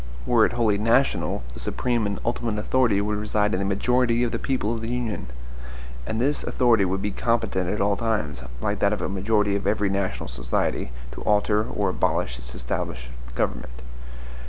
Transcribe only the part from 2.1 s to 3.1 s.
ultimate authority